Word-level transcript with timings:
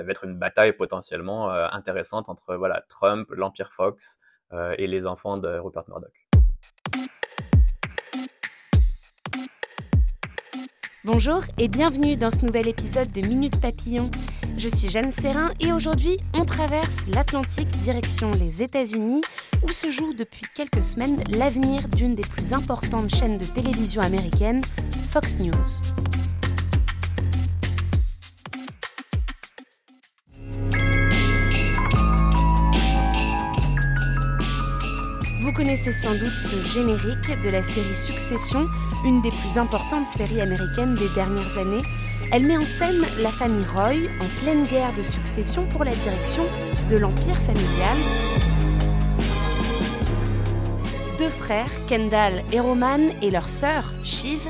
Ça 0.00 0.04
va 0.04 0.12
être 0.12 0.24
une 0.24 0.38
bataille 0.38 0.72
potentiellement 0.72 1.52
euh, 1.52 1.66
intéressante 1.72 2.30
entre 2.30 2.58
Trump, 2.88 3.28
l'Empire 3.32 3.70
Fox 3.70 4.16
euh, 4.50 4.74
et 4.78 4.86
les 4.86 5.04
enfants 5.04 5.36
de 5.36 5.58
Rupert 5.58 5.82
Murdoch. 5.88 6.26
Bonjour 11.04 11.42
et 11.58 11.68
bienvenue 11.68 12.16
dans 12.16 12.30
ce 12.30 12.46
nouvel 12.46 12.66
épisode 12.66 13.12
de 13.12 13.20
Minute 13.28 13.60
Papillon. 13.60 14.10
Je 14.56 14.70
suis 14.70 14.88
Jeanne 14.88 15.12
Serrin 15.12 15.50
et 15.60 15.70
aujourd'hui 15.70 16.16
on 16.32 16.46
traverse 16.46 17.06
l'Atlantique 17.06 17.68
direction 17.68 18.30
les 18.30 18.62
États-Unis 18.62 19.20
où 19.62 19.68
se 19.68 19.90
joue 19.90 20.14
depuis 20.14 20.46
quelques 20.54 20.82
semaines 20.82 21.22
l'avenir 21.36 21.86
d'une 21.88 22.14
des 22.14 22.22
plus 22.22 22.54
importantes 22.54 23.10
chaînes 23.10 23.36
de 23.36 23.44
télévision 23.44 24.00
américaines, 24.00 24.62
Fox 25.10 25.40
News. 25.40 26.09
Connaissez 35.60 35.92
sans 35.92 36.14
doute 36.14 36.38
ce 36.38 36.58
générique 36.62 37.38
de 37.42 37.50
la 37.50 37.62
série 37.62 37.94
Succession, 37.94 38.66
une 39.04 39.20
des 39.20 39.30
plus 39.30 39.58
importantes 39.58 40.06
séries 40.06 40.40
américaines 40.40 40.94
des 40.94 41.10
dernières 41.10 41.58
années. 41.58 41.82
Elle 42.32 42.46
met 42.46 42.56
en 42.56 42.64
scène 42.64 43.02
la 43.18 43.28
famille 43.28 43.66
Roy 43.74 44.08
en 44.22 44.42
pleine 44.42 44.64
guerre 44.64 44.94
de 44.96 45.02
succession 45.02 45.66
pour 45.66 45.84
la 45.84 45.94
direction 45.96 46.44
de 46.88 46.96
l'empire 46.96 47.36
familial. 47.36 47.98
Deux 51.18 51.28
frères, 51.28 51.86
Kendall 51.86 52.42
et 52.52 52.60
Roman, 52.60 53.10
et 53.20 53.30
leur 53.30 53.50
sœur, 53.50 53.92
Shiv, 54.02 54.40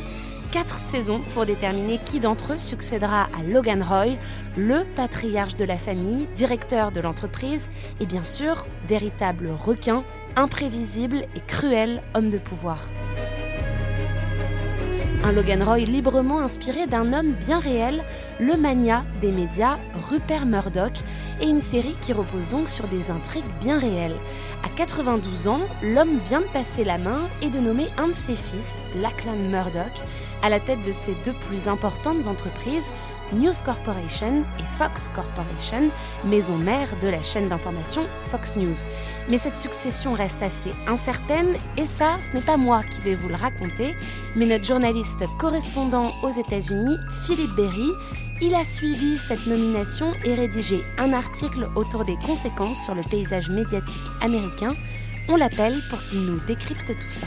quatre 0.52 0.78
saisons 0.78 1.22
pour 1.34 1.44
déterminer 1.44 1.98
qui 2.04 2.20
d'entre 2.20 2.52
eux 2.52 2.58
succédera 2.58 3.24
à 3.24 3.42
Logan 3.48 3.82
Roy, 3.82 4.16
le 4.56 4.84
patriarche 4.94 5.56
de 5.56 5.64
la 5.64 5.76
famille, 5.76 6.28
directeur 6.36 6.92
de 6.92 7.00
l'entreprise 7.00 7.68
et 7.98 8.06
bien 8.06 8.22
sûr 8.22 8.66
véritable 8.86 9.48
requin, 9.48 10.04
imprévisible 10.36 11.22
et 11.36 11.40
cruel 11.46 12.02
homme 12.14 12.30
de 12.30 12.38
pouvoir. 12.38 12.78
Un 15.22 15.32
Logan 15.32 15.62
Roy 15.62 15.80
librement 15.80 16.40
inspiré 16.40 16.86
d'un 16.86 17.12
homme 17.12 17.32
bien 17.32 17.58
réel, 17.58 18.02
le 18.38 18.56
mania 18.56 19.04
des 19.20 19.32
médias 19.32 19.78
Rupert 20.08 20.46
Murdoch, 20.46 21.00
et 21.42 21.46
une 21.46 21.60
série 21.60 21.94
qui 22.00 22.14
repose 22.14 22.48
donc 22.48 22.70
sur 22.70 22.88
des 22.88 23.10
intrigues 23.10 23.44
bien 23.60 23.78
réelles. 23.78 24.16
À 24.64 24.68
92 24.76 25.48
ans, 25.48 25.60
l'homme 25.82 26.18
vient 26.26 26.40
de 26.40 26.46
passer 26.46 26.84
la 26.84 26.96
main 26.96 27.20
et 27.42 27.50
de 27.50 27.58
nommer 27.58 27.88
un 27.98 28.08
de 28.08 28.14
ses 28.14 28.34
fils, 28.34 28.82
Lachlan 29.02 29.36
Murdoch, 29.50 30.04
à 30.42 30.48
la 30.48 30.58
tête 30.58 30.82
de 30.86 30.92
ses 30.92 31.14
deux 31.24 31.34
plus 31.48 31.68
importantes 31.68 32.26
entreprises, 32.26 32.90
News 33.32 33.52
Corporation 33.64 34.44
et 34.58 34.64
Fox 34.76 35.08
Corporation, 35.14 35.90
maison 36.24 36.56
mère 36.56 36.88
de 37.00 37.08
la 37.08 37.22
chaîne 37.22 37.48
d'information 37.48 38.02
Fox 38.30 38.56
News. 38.56 38.76
Mais 39.28 39.38
cette 39.38 39.54
succession 39.54 40.14
reste 40.14 40.42
assez 40.42 40.72
incertaine 40.88 41.54
et 41.76 41.86
ça, 41.86 42.16
ce 42.20 42.36
n'est 42.36 42.42
pas 42.42 42.56
moi 42.56 42.82
qui 42.82 43.00
vais 43.02 43.14
vous 43.14 43.28
le 43.28 43.36
raconter, 43.36 43.94
mais 44.34 44.46
notre 44.46 44.64
journaliste 44.64 45.24
correspondant 45.38 46.12
aux 46.22 46.30
États-Unis, 46.30 46.96
Philippe 47.24 47.54
Berry, 47.54 47.90
il 48.42 48.54
a 48.54 48.64
suivi 48.64 49.18
cette 49.18 49.46
nomination 49.46 50.12
et 50.24 50.34
rédigé 50.34 50.82
un 50.98 51.12
article 51.12 51.68
autour 51.76 52.04
des 52.04 52.16
conséquences 52.26 52.82
sur 52.82 52.94
le 52.94 53.02
paysage 53.02 53.48
médiatique 53.48 54.00
américain. 54.22 54.74
On 55.28 55.36
l'appelle 55.36 55.80
pour 55.88 56.02
qu'il 56.04 56.22
nous 56.22 56.40
décrypte 56.46 56.86
tout 56.86 57.10
ça. 57.10 57.26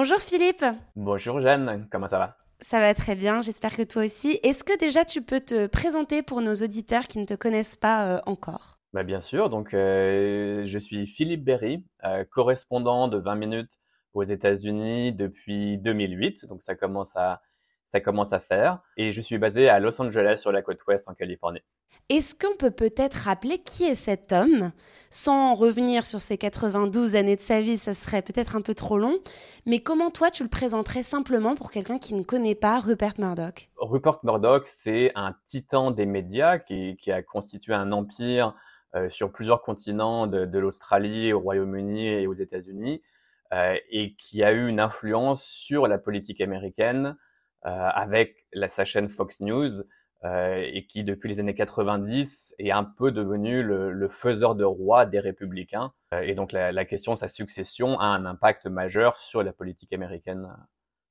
Bonjour 0.00 0.20
Philippe. 0.20 0.64
Bonjour 0.94 1.40
Jeanne, 1.40 1.88
comment 1.90 2.06
ça 2.06 2.20
va? 2.20 2.36
Ça 2.60 2.78
va 2.78 2.94
très 2.94 3.16
bien, 3.16 3.40
j'espère 3.40 3.76
que 3.76 3.82
toi 3.82 4.04
aussi. 4.04 4.38
Est-ce 4.44 4.62
que 4.62 4.78
déjà 4.78 5.04
tu 5.04 5.22
peux 5.22 5.40
te 5.40 5.66
présenter 5.66 6.22
pour 6.22 6.40
nos 6.40 6.54
auditeurs 6.54 7.08
qui 7.08 7.18
ne 7.18 7.24
te 7.24 7.34
connaissent 7.34 7.74
pas 7.74 8.06
euh, 8.06 8.20
encore? 8.24 8.78
Bah 8.92 9.02
Bien 9.02 9.20
sûr, 9.20 9.50
donc 9.50 9.74
euh, 9.74 10.64
je 10.64 10.78
suis 10.78 11.08
Philippe 11.08 11.42
Berry, 11.42 11.84
euh, 12.04 12.24
correspondant 12.30 13.08
de 13.08 13.18
20 13.18 13.34
minutes 13.34 13.72
aux 14.14 14.22
États-Unis 14.22 15.14
depuis 15.14 15.78
2008, 15.78 16.46
donc 16.46 16.62
ça 16.62 16.76
commence 16.76 17.16
à 17.16 17.42
ça 17.88 18.00
commence 18.00 18.32
à 18.32 18.40
faire. 18.40 18.80
Et 18.96 19.10
je 19.10 19.20
suis 19.20 19.38
basé 19.38 19.68
à 19.68 19.80
Los 19.80 20.00
Angeles, 20.00 20.38
sur 20.38 20.52
la 20.52 20.62
côte 20.62 20.84
ouest, 20.86 21.08
en 21.08 21.14
Californie. 21.14 21.62
Est-ce 22.10 22.34
qu'on 22.34 22.56
peut 22.56 22.70
peut-être 22.70 23.14
rappeler 23.14 23.58
qui 23.58 23.84
est 23.84 23.94
cet 23.94 24.32
homme? 24.32 24.72
Sans 25.10 25.54
revenir 25.54 26.04
sur 26.04 26.20
ses 26.20 26.38
92 26.38 27.16
années 27.16 27.36
de 27.36 27.40
sa 27.40 27.60
vie, 27.60 27.76
ça 27.76 27.92
serait 27.92 28.22
peut-être 28.22 28.56
un 28.56 28.62
peu 28.62 28.74
trop 28.74 28.98
long. 28.98 29.18
Mais 29.66 29.80
comment 29.80 30.10
toi, 30.10 30.30
tu 30.30 30.42
le 30.42 30.48
présenterais 30.48 31.02
simplement 31.02 31.54
pour 31.54 31.70
quelqu'un 31.70 31.98
qui 31.98 32.14
ne 32.14 32.22
connaît 32.22 32.54
pas 32.54 32.78
Rupert 32.78 33.14
Murdoch? 33.18 33.68
Rupert 33.76 34.20
Murdoch, 34.22 34.66
c'est 34.66 35.12
un 35.16 35.34
titan 35.46 35.90
des 35.90 36.06
médias 36.06 36.58
qui, 36.58 36.96
a 37.10 37.22
constitué 37.22 37.74
un 37.74 37.92
empire 37.92 38.54
euh, 38.94 39.10
sur 39.10 39.30
plusieurs 39.30 39.60
continents, 39.60 40.26
de, 40.26 40.58
l'Australie 40.58 41.34
au 41.34 41.40
Royaume-Uni 41.40 42.06
et 42.06 42.26
aux 42.26 42.34
États-Unis, 42.34 43.02
euh, 43.52 43.76
et 43.90 44.14
qui 44.14 44.42
a 44.42 44.52
eu 44.52 44.66
une 44.66 44.80
influence 44.80 45.44
sur 45.44 45.86
la 45.86 45.98
politique 45.98 46.40
américaine 46.40 47.16
avec 47.62 48.46
la, 48.52 48.68
sa 48.68 48.84
chaîne 48.84 49.08
Fox 49.08 49.40
News 49.40 49.82
euh, 50.24 50.64
et 50.72 50.84
qui 50.84 51.04
depuis 51.04 51.28
les 51.28 51.38
années 51.38 51.54
90 51.54 52.56
est 52.58 52.72
un 52.72 52.82
peu 52.82 53.12
devenu 53.12 53.62
le, 53.62 54.08
faiseur 54.08 54.56
de 54.56 54.64
roi 54.64 55.06
des 55.06 55.20
républicains. 55.20 55.92
Euh, 56.12 56.22
et 56.22 56.34
donc 56.34 56.50
la, 56.50 56.72
la, 56.72 56.84
question 56.84 57.14
de 57.14 57.18
sa 57.18 57.28
succession 57.28 58.00
a 58.00 58.06
un 58.06 58.26
impact 58.26 58.66
majeur 58.66 59.16
sur 59.16 59.44
la 59.44 59.52
politique 59.52 59.92
américaine 59.92 60.48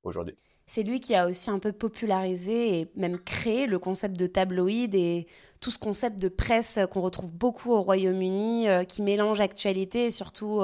aujourd'hui. 0.02 0.36
C'est 0.66 0.82
lui 0.82 1.00
qui 1.00 1.14
a 1.14 1.26
aussi 1.26 1.50
un 1.50 1.58
peu 1.58 1.72
popularisé 1.72 2.80
et 2.80 2.92
même 2.96 3.18
créé 3.18 3.64
le 3.64 3.78
concept 3.78 4.18
de 4.18 4.26
tabloïd 4.26 4.94
et 4.94 5.26
tout 5.60 5.70
ce 5.70 5.78
concept 5.78 6.20
de 6.20 6.28
presse 6.28 6.78
qu'on 6.90 7.00
retrouve 7.00 7.32
beaucoup 7.32 7.72
au 7.72 7.80
Royaume-Uni, 7.80 8.66
qui 8.86 9.00
mélange 9.00 9.40
actualité 9.40 10.04
et 10.04 10.10
surtout 10.10 10.60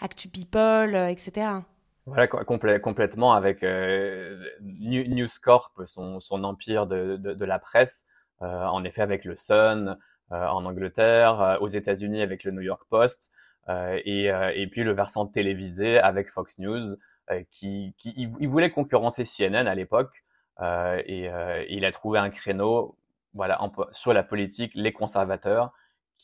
Actu 0.00 0.28
People, 0.28 0.96
etc. 1.10 1.48
Voilà, 2.06 2.26
complètement 2.26 3.32
avec 3.32 3.62
euh, 3.62 4.38
News 4.60 5.28
Corp, 5.42 5.72
son, 5.84 6.44
empire 6.44 6.86
de, 6.86 7.44
la 7.44 7.58
presse, 7.58 8.04
euh, 8.42 8.46
en 8.46 8.84
effet 8.84 9.00
avec 9.00 9.24
le 9.24 9.36
Sun 9.36 9.96
euh, 10.32 10.46
en 10.46 10.64
Angleterre, 10.64 11.40
euh, 11.40 11.58
aux 11.58 11.68
États-Unis 11.68 12.22
avec 12.22 12.44
le 12.44 12.50
New 12.50 12.62
York 12.62 12.82
Post, 12.88 13.30
euh, 13.68 14.00
et, 14.04 14.30
et, 14.54 14.66
puis 14.68 14.84
le 14.84 14.92
versant 14.92 15.26
télévisé 15.26 15.98
avec 15.98 16.30
Fox 16.30 16.58
News, 16.58 16.96
qui, 17.50 17.94
qui 17.96 18.12
il, 18.16 18.48
voulait 18.48 18.68
concurrencer 18.68 19.24
CNN 19.24 19.66
à 19.66 19.74
l'époque, 19.74 20.24
et, 20.60 21.30
il 21.70 21.84
a 21.84 21.90
trouvé 21.90 22.18
un 22.18 22.30
créneau, 22.30 22.98
voilà, 23.32 23.58
sur 23.92 24.12
la 24.12 24.22
politique, 24.22 24.72
les 24.74 24.92
conservateurs, 24.92 25.72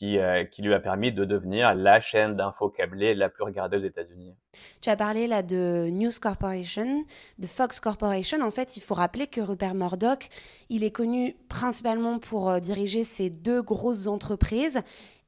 euh, 0.03 0.45
qui, 0.45 0.61
lui 0.61 0.73
a 0.73 0.79
permis 0.79 1.11
de 1.11 1.25
devenir 1.25 1.75
la 1.75 2.01
chaîne 2.01 2.35
d'infos 2.35 2.69
câblée 2.69 3.13
la 3.13 3.29
plus 3.29 3.43
regardée 3.43 3.77
aux 3.77 3.83
États-Unis. 3.83 4.35
Tu 4.81 4.89
as 4.89 4.95
parlé 4.95 5.27
là 5.27 5.43
de 5.43 5.89
News 5.91 6.11
Corporation, 6.21 7.03
de 7.37 7.47
Fox 7.47 7.79
Corporation. 7.79 8.41
En 8.41 8.51
fait, 8.51 8.77
il 8.77 8.81
faut 8.81 8.95
rappeler 8.95 9.27
que 9.27 9.41
Rupert 9.41 9.75
Murdoch, 9.75 10.29
il 10.69 10.83
est 10.83 10.91
connu 10.91 11.35
principalement 11.49 12.19
pour 12.19 12.49
euh, 12.49 12.59
diriger 12.59 13.03
ces 13.03 13.29
deux 13.29 13.61
grosses 13.61 14.07
entreprises. 14.07 14.81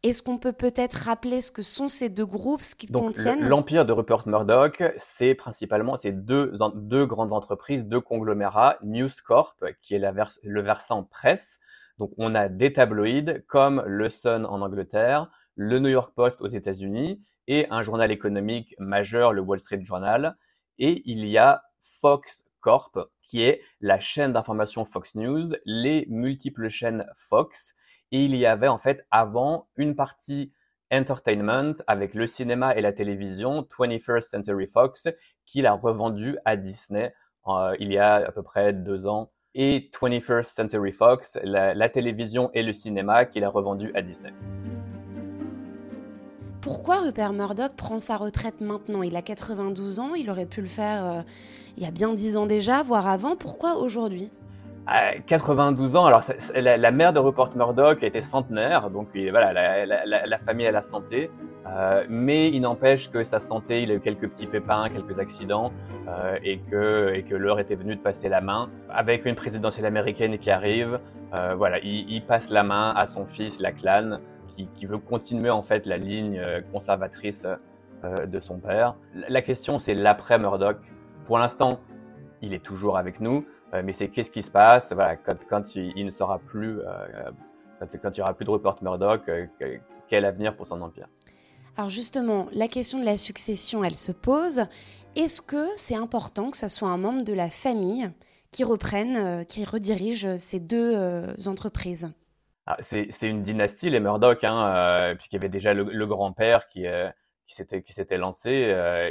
Est-ce 0.04 0.22
qu'on 0.22 0.38
peut 0.38 0.52
peut-être 0.52 0.96
rappeler 0.96 1.40
ce 1.40 1.52
que 1.52 1.62
sont 1.62 1.88
ces 1.88 2.10
deux 2.10 2.26
groupes, 2.26 2.62
ce 2.62 2.76
qu'ils 2.76 2.92
contiennent? 2.92 3.48
L'empire 3.48 3.86
de 3.86 3.94
Rupert 3.94 4.28
Murdoch, 4.28 4.84
c'est 4.98 5.34
principalement 5.34 5.96
ces 5.96 6.12
deux, 6.12 6.52
deux 6.76 7.06
grandes 7.06 7.32
entreprises, 7.32 7.86
deux 7.86 8.02
conglomérats, 8.02 8.78
News 8.84 9.10
Corp, 9.26 9.64
qui 9.82 9.96
est 9.96 10.00
la 10.00 10.14
le 10.44 10.62
versant 10.62 11.04
presse, 11.04 11.60
donc 12.04 12.12
on 12.18 12.36
a 12.36 12.50
des 12.50 12.74
tabloïds 12.74 13.46
comme 13.48 13.82
le 13.86 14.10
Sun 14.10 14.46
en 14.46 14.60
Angleterre, 14.60 15.32
le 15.56 15.80
New 15.80 15.88
York 15.88 16.14
Post 16.14 16.42
aux 16.42 16.48
États-Unis 16.48 17.24
et 17.48 17.66
un 17.70 17.82
journal 17.82 18.12
économique 18.12 18.76
majeur, 18.78 19.32
le 19.32 19.40
Wall 19.40 19.58
Street 19.58 19.80
Journal. 19.86 20.36
Et 20.80 21.02
il 21.06 21.24
y 21.24 21.38
a 21.38 21.64
Fox 21.80 22.44
Corp, 22.60 23.00
qui 23.22 23.42
est 23.42 23.62
la 23.80 24.02
chaîne 24.02 24.34
d'information 24.34 24.84
Fox 24.84 25.16
News, 25.16 25.54
les 25.64 26.06
multiples 26.10 26.68
chaînes 26.68 27.06
Fox. 27.16 27.74
Et 28.12 28.26
il 28.26 28.36
y 28.36 28.46
avait 28.46 28.68
en 28.68 28.80
fait 28.80 29.08
avant 29.10 29.70
une 29.78 29.96
partie 29.96 30.52
entertainment 30.92 31.76
avec 31.88 32.16
le 32.16 32.28
cinéma 32.28 32.76
et 32.76 32.82
la 32.82 32.92
télévision, 32.92 33.62
21st 33.62 34.28
Century 34.28 34.68
Fox, 34.68 35.08
qu'il 35.46 35.66
a 35.66 35.72
revendu 35.72 36.38
à 36.44 36.58
Disney 36.58 37.14
il 37.80 37.92
y 37.92 37.98
a 37.98 38.16
à 38.16 38.32
peu 38.32 38.44
près 38.44 38.74
deux 38.74 39.06
ans 39.06 39.32
et 39.56 39.90
21st 39.94 40.54
Century 40.54 40.92
Fox, 40.92 41.38
la, 41.44 41.90
télévision 41.90 42.50
et 42.54 42.64
le 42.64 42.74
cinéma 42.74 43.26
qu'il 43.26 43.44
a 43.44 43.50
revendu 43.50 43.92
à 43.96 44.02
Disney. 44.02 44.34
Pourquoi 46.62 47.02
Rupert 47.02 47.34
Murdoch 47.34 47.74
prend 47.76 48.00
sa 48.00 48.18
retraite 48.18 48.62
maintenant? 48.62 49.04
Il 49.04 49.16
a 49.16 49.22
92 49.22 50.00
ans, 50.00 50.16
il 50.16 50.30
aurait 50.30 50.46
pu 50.46 50.62
le 50.62 50.68
faire 50.68 51.06
euh, 51.06 51.22
il 51.78 51.84
y 51.84 51.86
a 51.86 51.92
bien 51.92 52.14
10 52.14 52.38
ans 52.38 52.46
déjà, 52.46 52.84
voire 52.84 53.10
avant. 53.10 53.36
Pourquoi 53.36 53.78
aujourd'hui? 53.78 54.32
92 55.28 55.96
ans, 55.96 56.06
alors 56.06 56.22
la, 56.56 56.92
mère 56.92 57.14
de 57.14 57.20
Rupert 57.20 57.56
Murdoch 57.56 58.04
était 58.04 58.22
centenaire, 58.22 58.90
donc 58.90 59.10
voilà, 59.14 59.54
la, 59.54 60.38
famille 60.40 60.68
a 60.68 60.72
la 60.72 60.82
santé, 60.82 61.32
euh, 61.66 62.04
mais 62.10 62.50
il 62.50 62.62
n'empêche 62.62 63.10
que 63.10 63.24
sa 63.24 63.40
santé, 63.40 63.84
il 63.84 63.92
a 63.92 63.96
eu 63.96 64.00
quelques 64.00 64.30
petits 64.30 64.48
pépins, 64.48 64.90
quelques 64.90 65.20
accidents, 65.20 65.72
euh, 66.10 66.38
et 66.44 66.60
que, 66.60 67.14
et 67.14 67.24
que 67.24 67.36
l'heure 67.36 67.60
était 67.60 67.76
venue 67.76 67.96
de 67.96 68.02
passer 68.02 68.28
la 68.28 68.42
main. 68.42 68.70
Avec 68.90 69.26
une 69.26 69.36
présidentielle 69.36 69.86
américaine 69.86 70.38
qui 70.38 70.52
arrive, 70.52 71.00
euh, 71.38 71.56
voilà, 71.56 71.80
il, 71.80 72.22
passe 72.26 72.50
la 72.50 72.64
main 72.64 72.94
à 72.96 73.06
son 73.06 73.26
fils, 73.26 73.62
Lachlan, 73.62 74.20
qui, 74.50 74.68
qui 74.76 74.86
veut 74.86 74.98
continuer 74.98 75.50
en 75.50 75.64
fait 75.64 75.86
la 75.86 75.98
ligne 75.98 76.42
conservatrice 76.72 77.48
de 78.04 78.40
son 78.42 78.60
père. 78.60 78.96
La 79.30 79.42
question, 79.42 79.80
c'est 79.80 79.94
l'après 79.94 80.38
Murdoch. 80.38 80.78
Pour 81.26 81.38
l'instant, 81.38 81.80
il 82.42 82.54
est 82.54 82.64
toujours 82.64 82.98
avec 82.98 83.22
nous. 83.22 83.46
Euh, 83.74 83.82
mais 83.84 83.94
c'est 83.94 84.10
qu'est-ce 84.10 84.32
qui 84.32 84.44
se 84.44 84.52
passe? 84.52 84.94
Voilà, 84.94 85.18
quand, 85.18 85.38
quand 85.50 85.76
il, 85.76 86.06
ne 86.06 86.12
sera 86.12 86.40
plus, 86.40 86.80
euh, 86.80 87.32
quand, 87.80 87.88
quand, 88.02 88.18
il 88.18 88.20
n'y 88.20 88.22
aura 88.22 88.34
plus 88.34 88.46
de 88.46 88.52
Rupert 88.52 88.76
Murdoch, 88.82 89.28
euh, 89.30 89.48
quel 90.08 90.26
avenir 90.26 90.56
pour 90.56 90.68
son 90.68 90.82
empire? 90.82 91.08
Alors 91.76 91.90
justement, 91.90 92.48
la 92.54 92.68
question 92.68 93.00
de 93.00 93.06
la 93.06 93.18
succession, 93.18 93.84
elle 93.84 93.98
se 93.98 94.12
pose. 94.12 94.68
Est-ce 95.16 95.42
que 95.42 95.68
c'est 95.76 95.96
important 95.96 96.52
que 96.52 96.58
ce 96.58 96.68
soit 96.68 96.90
un 96.90 96.98
membre 96.98 97.24
de 97.24 97.34
la 97.34 97.50
famille 97.50 98.12
qui 98.52 98.64
reprenne, 98.64 99.44
qui 99.48 99.66
redirige 99.66 100.36
ces 100.38 100.60
deux 100.60 100.96
entreprises? 101.48 102.12
Ah, 102.68 102.78
c'est, 102.80 103.10
une 103.24 103.42
dynastie, 103.42 103.90
les 103.90 104.00
Murdoch, 104.00 104.44
hein, 104.44 105.16
puisqu'il 105.16 105.36
y 105.36 105.40
avait 105.40 105.50
déjà 105.50 105.74
le, 105.74 106.06
grand-père 106.06 106.68
qui, 106.68 106.86
qui 107.48 107.94
s'était 107.94 108.18
lancé, 108.18 108.52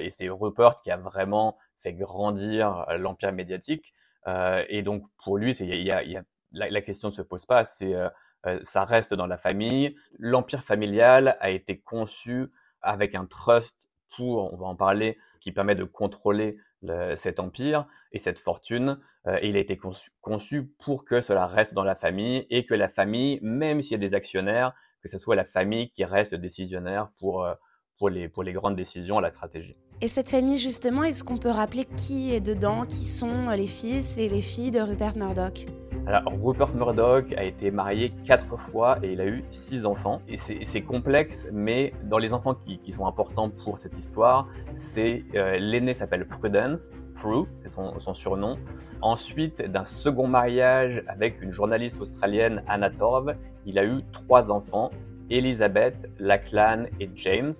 et 0.00 0.10
c'est 0.10 0.28
Rupert 0.28 0.76
qui 0.76 0.92
a 0.92 0.96
vraiment 0.96 1.56
fait 1.78 1.92
grandir 1.92 2.86
l'empire 2.98 3.32
médiatique. 3.32 3.92
Euh, 4.26 4.64
et 4.68 4.82
donc 4.82 5.04
pour 5.22 5.38
lui, 5.38 5.54
c'est, 5.54 5.66
y 5.66 5.90
a, 5.90 6.02
y 6.02 6.16
a, 6.16 6.22
la, 6.52 6.82
question 6.82 7.08
ne 7.08 7.12
se 7.12 7.22
pose 7.22 7.44
pas, 7.44 7.64
c'est 7.64 7.94
euh, 7.94 8.08
euh, 8.46 8.58
ça 8.62 8.84
reste 8.84 9.14
dans 9.14 9.26
la 9.26 9.38
famille. 9.38 9.96
L'empire 10.18 10.64
familial 10.64 11.36
a 11.40 11.50
été 11.50 11.78
conçu 11.78 12.48
avec 12.80 13.14
un 13.14 13.26
trust 13.26 13.88
pour, 14.16 14.52
on 14.52 14.56
va 14.56 14.66
en 14.66 14.76
parler, 14.76 15.18
qui 15.40 15.52
permet 15.52 15.74
de 15.74 15.84
contrôler 15.84 16.58
le, 16.82 17.16
cet 17.16 17.40
empire 17.40 17.86
et 18.12 18.18
cette 18.18 18.38
fortune. 18.38 18.98
Euh, 19.26 19.38
et 19.40 19.48
il 19.48 19.56
a 19.56 19.60
été 19.60 19.76
conçu, 19.76 20.10
conçu, 20.20 20.66
pour 20.66 21.04
que 21.04 21.20
cela 21.20 21.46
reste 21.46 21.74
dans 21.74 21.84
la 21.84 21.94
famille 21.94 22.46
et 22.50 22.66
que 22.66 22.74
la 22.74 22.88
famille, 22.88 23.38
même 23.42 23.80
s'il 23.82 23.92
y 23.92 23.94
a 23.94 23.98
des 23.98 24.14
actionnaires, 24.14 24.74
que 25.00 25.08
ce 25.08 25.18
soit 25.18 25.36
la 25.36 25.44
famille 25.44 25.90
qui 25.90 26.04
reste 26.04 26.34
décisionnaire 26.34 27.10
pour, 27.18 27.46
pour, 27.98 28.08
les, 28.08 28.28
pour 28.28 28.42
les 28.42 28.52
grandes 28.52 28.76
décisions 28.76 29.18
la 29.18 29.30
stratégie. 29.30 29.76
Et 30.04 30.08
cette 30.08 30.28
famille, 30.28 30.58
justement, 30.58 31.04
est-ce 31.04 31.22
qu'on 31.22 31.36
peut 31.36 31.48
rappeler 31.48 31.84
qui 31.84 32.34
est 32.34 32.40
dedans, 32.40 32.86
qui 32.86 33.04
sont 33.04 33.50
les 33.50 33.68
fils 33.68 34.18
et 34.18 34.28
les 34.28 34.40
filles 34.40 34.72
de 34.72 34.80
Rupert 34.80 35.16
Murdoch? 35.16 35.64
Alors, 36.08 36.24
Rupert 36.42 36.74
Murdoch 36.74 37.32
a 37.36 37.44
été 37.44 37.70
marié 37.70 38.10
quatre 38.24 38.56
fois 38.58 38.98
et 39.04 39.12
il 39.12 39.20
a 39.20 39.26
eu 39.26 39.44
six 39.48 39.86
enfants. 39.86 40.20
Et 40.26 40.36
c'est 40.36 40.82
complexe, 40.82 41.46
mais 41.52 41.92
dans 42.02 42.18
les 42.18 42.32
enfants 42.32 42.54
qui, 42.54 42.80
sont 42.90 43.06
importants 43.06 43.48
pour 43.48 43.78
cette 43.78 43.96
histoire, 43.96 44.48
c'est 44.74 45.22
euh, 45.36 45.56
l'aîné 45.60 45.94
s'appelle 45.94 46.26
Prudence, 46.26 47.00
Prue, 47.14 47.46
c'est 47.62 47.68
son, 47.68 47.96
son, 48.00 48.12
surnom. 48.12 48.58
Ensuite, 49.02 49.70
d'un 49.70 49.84
second 49.84 50.26
mariage 50.26 51.04
avec 51.06 51.40
une 51.42 51.52
journaliste 51.52 52.00
australienne, 52.00 52.64
Anna 52.66 52.90
Torv, 52.90 53.36
il 53.66 53.78
a 53.78 53.84
eu 53.84 54.00
trois 54.10 54.50
enfants, 54.50 54.90
Elizabeth, 55.30 56.10
Lachlan 56.18 56.86
et 56.98 57.08
James. 57.14 57.52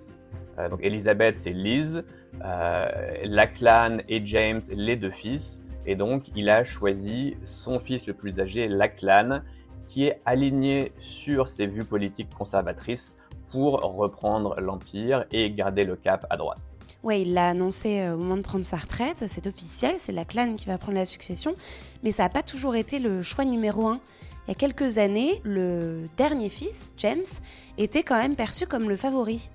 Euh, 0.59 0.69
donc 0.69 0.79
Elizabeth, 0.83 1.37
c'est 1.37 1.51
Liz, 1.51 2.03
euh, 2.43 2.87
Lachlan 3.23 3.97
et 4.07 4.25
James, 4.25 4.61
les 4.71 4.95
deux 4.95 5.11
fils. 5.11 5.61
Et 5.85 5.95
donc, 5.95 6.25
il 6.35 6.49
a 6.49 6.63
choisi 6.63 7.35
son 7.43 7.79
fils 7.79 8.07
le 8.07 8.13
plus 8.13 8.39
âgé, 8.39 8.67
Lachlan, 8.67 9.41
qui 9.87 10.05
est 10.05 10.21
aligné 10.25 10.93
sur 10.97 11.49
ses 11.49 11.67
vues 11.67 11.83
politiques 11.83 12.29
conservatrices 12.29 13.17
pour 13.49 13.81
reprendre 13.81 14.59
l'Empire 14.59 15.25
et 15.31 15.51
garder 15.51 15.83
le 15.83 15.95
cap 15.95 16.25
à 16.29 16.37
droite. 16.37 16.61
Oui, 17.03 17.23
il 17.23 17.33
l'a 17.33 17.49
annoncé 17.49 17.99
euh, 17.99 18.15
au 18.15 18.17
moment 18.17 18.37
de 18.37 18.41
prendre 18.43 18.65
sa 18.65 18.77
retraite, 18.77 19.25
c'est 19.27 19.45
officiel, 19.45 19.95
c'est 19.99 20.13
Lachlan 20.13 20.55
qui 20.55 20.65
va 20.65 20.77
prendre 20.77 20.97
la 20.97 21.05
succession, 21.05 21.53
mais 22.01 22.11
ça 22.11 22.23
n'a 22.23 22.29
pas 22.29 22.43
toujours 22.43 22.75
été 22.75 22.97
le 22.97 23.21
choix 23.21 23.43
numéro 23.43 23.87
un. 23.87 23.99
Il 24.47 24.51
y 24.51 24.51
a 24.51 24.55
quelques 24.55 24.97
années, 24.97 25.41
le 25.43 26.07
dernier 26.17 26.49
fils, 26.49 26.91
James, 26.97 27.25
était 27.77 28.03
quand 28.03 28.17
même 28.17 28.37
perçu 28.37 28.67
comme 28.67 28.89
le 28.89 28.95
favori. 28.95 29.49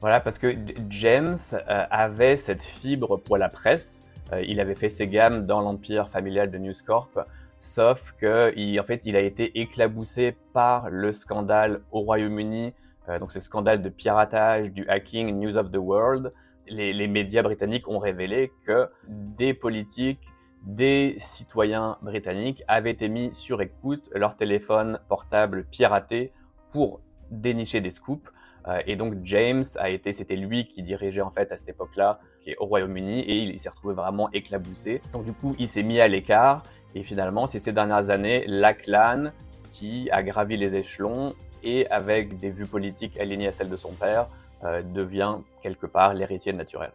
Voilà, 0.00 0.20
parce 0.20 0.38
que 0.38 0.54
James 0.90 1.36
euh, 1.52 1.84
avait 1.90 2.36
cette 2.36 2.62
fibre 2.62 3.16
pour 3.16 3.36
la 3.36 3.48
presse. 3.48 4.02
Euh, 4.32 4.42
il 4.46 4.60
avait 4.60 4.76
fait 4.76 4.88
ses 4.88 5.08
gammes 5.08 5.44
dans 5.44 5.60
l'empire 5.60 6.08
familial 6.08 6.52
de 6.52 6.58
News 6.58 6.74
Corp, 6.86 7.18
sauf 7.58 8.12
que 8.12 8.52
il, 8.56 8.78
en 8.78 8.84
fait, 8.84 9.06
il 9.06 9.16
a 9.16 9.20
été 9.20 9.58
éclaboussé 9.58 10.36
par 10.52 10.88
le 10.88 11.12
scandale 11.12 11.80
au 11.90 12.00
Royaume-Uni, 12.00 12.74
euh, 13.08 13.18
donc 13.18 13.32
ce 13.32 13.40
scandale 13.40 13.82
de 13.82 13.88
piratage, 13.88 14.70
du 14.70 14.88
hacking 14.88 15.36
News 15.36 15.56
of 15.56 15.72
the 15.72 15.78
World. 15.78 16.32
Les, 16.68 17.08
médias 17.08 17.42
britanniques 17.42 17.88
ont 17.88 17.98
révélé 17.98 18.52
que 18.66 18.88
des 19.08 19.54
politiques, 19.54 20.28
des 20.64 21.16
citoyens 21.18 21.96
britanniques 22.02 22.62
avaient 22.68 22.90
été 22.90 23.08
mis 23.08 23.34
sur 23.34 23.62
écoute 23.62 24.10
leur 24.14 24.36
téléphone 24.36 25.00
portable 25.08 25.64
piraté 25.64 26.30
pour 26.70 27.00
dénicher 27.30 27.80
des 27.80 27.90
scoops. 27.90 28.30
Euh, 28.68 28.80
et 28.86 28.96
donc 28.96 29.14
James 29.22 29.64
a 29.76 29.90
été, 29.90 30.12
c'était 30.12 30.36
lui 30.36 30.68
qui 30.68 30.82
dirigeait 30.82 31.20
en 31.20 31.30
fait 31.30 31.50
à 31.52 31.56
cette 31.56 31.68
époque-là, 31.68 32.20
qui 32.40 32.50
est 32.50 32.56
au 32.58 32.66
Royaume-Uni, 32.66 33.20
et 33.20 33.36
il, 33.36 33.58
s'est 33.58 33.68
retrouvé 33.68 33.94
vraiment 33.94 34.30
éclaboussé. 34.32 35.00
Donc 35.12 35.24
du 35.24 35.32
coup, 35.32 35.54
il 35.58 35.68
s'est 35.68 35.82
mis 35.82 36.00
à 36.00 36.08
l'écart, 36.08 36.62
et 36.94 37.02
finalement, 37.02 37.46
c'est 37.46 37.58
ces 37.58 37.72
dernières 37.72 38.10
années 38.10 38.44
Lachlan 38.46 39.30
qui 39.72 40.10
a 40.10 40.22
gravi 40.22 40.56
les 40.56 40.74
échelons 40.74 41.34
et 41.62 41.88
avec 41.90 42.36
des 42.38 42.50
vues 42.50 42.66
politiques 42.66 43.18
alignées 43.18 43.48
à 43.48 43.52
celles 43.52 43.68
de 43.68 43.76
son 43.76 43.92
père, 43.92 44.26
euh, 44.64 44.82
devient 44.82 45.36
quelque 45.62 45.86
part 45.86 46.14
l'héritier 46.14 46.52
naturel. 46.52 46.92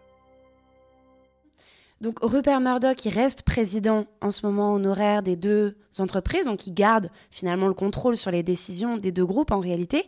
Donc 2.02 2.20
Rupert 2.22 2.60
Murdoch, 2.60 3.06
il 3.06 3.14
reste 3.14 3.44
président 3.44 4.06
en 4.20 4.32
ce 4.32 4.46
moment 4.46 4.74
honoraire 4.74 5.24
des 5.24 5.38
deux 5.38 5.78
entreprises, 6.00 6.46
donc 6.46 6.68
il 6.68 6.74
garde 6.74 7.10
finalement 7.32 7.68
le 7.68 7.74
contrôle 7.74 8.18
sur 8.18 8.32
les 8.32 8.44
décisions 8.44 8.98
des 8.98 9.14
deux 9.14 9.26
groupes 9.26 9.52
en 9.52 9.60
réalité. 9.60 10.06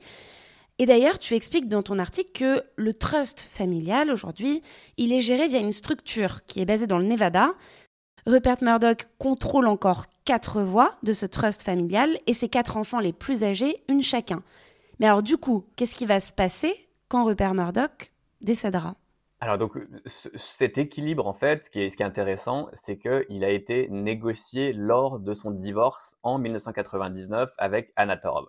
Et 0.78 0.86
d'ailleurs, 0.86 1.20
tu 1.20 1.36
expliques 1.36 1.70
dans 1.70 1.84
ton 1.84 2.00
article 2.00 2.32
que 2.34 2.64
le 2.76 2.94
trust 2.94 3.40
familial, 3.40 4.12
aujourd'hui, 4.12 4.62
il 4.98 5.14
est 5.14 5.22
géré 5.22 5.48
via 5.48 5.60
une 5.60 5.72
structure 5.72 6.46
qui 6.46 6.60
est 6.60 6.66
basée 6.66 6.88
dans 6.88 7.00
le 7.00 7.06
Nevada. 7.06 7.54
Rupert 8.26 8.58
Murdoch 8.62 9.08
contrôle 9.18 9.68
encore 9.68 10.06
quatre 10.26 10.62
voix 10.62 10.98
de 11.04 11.14
ce 11.14 11.26
trust 11.26 11.62
familial 11.62 12.18
et 12.28 12.34
ses 12.34 12.50
quatre 12.50 12.76
enfants 12.76 13.00
les 13.00 13.14
plus 13.14 13.44
âgés, 13.44 13.84
une 13.88 14.02
chacun. 14.02 14.44
Mais 15.00 15.06
alors 15.06 15.24
du 15.24 15.38
coup, 15.38 15.66
qu'est-ce 15.76 15.96
qui 15.96 16.06
va 16.06 16.20
se 16.20 16.34
passer 16.34 16.74
quand 17.08 17.24
Rupert 17.24 17.54
Murdoch 17.54 18.12
décédera? 18.42 18.96
Alors 19.40 19.58
donc 19.58 19.78
cet 20.06 20.78
équilibre 20.78 21.28
en 21.28 21.34
fait, 21.34 21.66
ce 21.66 21.70
qui 21.70 21.82
est, 21.82 22.02
intéressant, 22.02 22.68
c'est 22.74 22.98
qu'il 22.98 23.44
a 23.44 23.50
été 23.50 23.88
négocié 23.90 24.74
lors 24.74 25.20
de 25.20 25.34
son 25.34 25.52
divorce 25.52 26.18
en 26.24 26.40
1999 26.40 27.54
avec 27.58 27.94
Anna 27.96 28.18
Torv. 28.18 28.48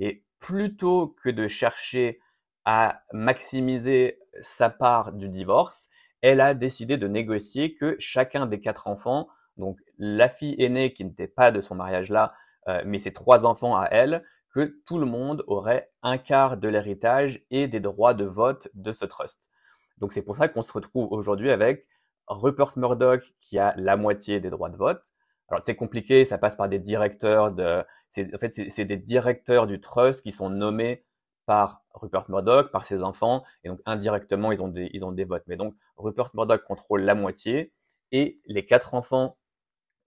Et 0.00 0.23
plutôt 0.38 1.16
que 1.22 1.30
de 1.30 1.48
chercher 1.48 2.20
à 2.64 3.02
maximiser 3.12 4.18
sa 4.40 4.70
part 4.70 5.12
du 5.12 5.28
divorce, 5.28 5.88
elle 6.22 6.40
a 6.40 6.54
décidé 6.54 6.96
de 6.96 7.08
négocier 7.08 7.74
que 7.74 7.96
chacun 7.98 8.46
des 8.46 8.60
quatre 8.60 8.88
enfants, 8.88 9.28
donc 9.56 9.78
la 9.98 10.28
fille 10.28 10.56
aînée 10.58 10.92
qui 10.92 11.04
n'était 11.04 11.28
pas 11.28 11.50
de 11.50 11.60
son 11.60 11.74
mariage-là, 11.74 12.34
euh, 12.68 12.82
mais 12.86 12.98
ses 12.98 13.12
trois 13.12 13.44
enfants 13.44 13.76
à 13.76 13.88
elle, 13.90 14.24
que 14.50 14.80
tout 14.86 14.98
le 14.98 15.06
monde 15.06 15.44
aurait 15.48 15.90
un 16.02 16.16
quart 16.16 16.56
de 16.56 16.68
l'héritage 16.68 17.44
et 17.50 17.68
des 17.68 17.80
droits 17.80 18.14
de 18.14 18.24
vote 18.24 18.68
de 18.74 18.92
ce 18.92 19.04
trust. 19.04 19.50
Donc 19.98 20.12
c'est 20.12 20.22
pour 20.22 20.36
ça 20.36 20.48
qu'on 20.48 20.62
se 20.62 20.72
retrouve 20.72 21.12
aujourd'hui 21.12 21.50
avec 21.50 21.86
Rupert 22.26 22.72
Murdoch 22.76 23.34
qui 23.40 23.58
a 23.58 23.74
la 23.76 23.96
moitié 23.96 24.40
des 24.40 24.50
droits 24.50 24.70
de 24.70 24.76
vote. 24.76 25.02
Alors 25.48 25.62
c'est 25.62 25.76
compliqué, 25.76 26.24
ça 26.24 26.38
passe 26.38 26.56
par 26.56 26.68
des 26.68 26.78
directeurs 26.78 27.52
de, 27.52 27.84
en 28.18 28.38
fait, 28.38 28.70
c'est 28.70 28.84
des 28.84 28.96
directeurs 28.96 29.66
du 29.66 29.80
trust 29.80 30.22
qui 30.22 30.32
sont 30.32 30.50
nommés 30.50 31.04
par 31.46 31.82
Rupert 31.92 32.24
Murdoch, 32.28 32.70
par 32.70 32.84
ses 32.84 33.02
enfants, 33.02 33.44
et 33.62 33.68
donc 33.68 33.80
indirectement, 33.86 34.52
ils 34.52 34.62
ont 34.62 34.68
des, 34.68 34.90
ils 34.92 35.04
ont 35.04 35.12
des 35.12 35.24
votes. 35.24 35.44
Mais 35.46 35.56
donc, 35.56 35.74
Rupert 35.96 36.30
Murdoch 36.34 36.64
contrôle 36.64 37.02
la 37.02 37.14
moitié, 37.14 37.72
et 38.12 38.40
les 38.46 38.64
quatre 38.64 38.94
enfants 38.94 39.36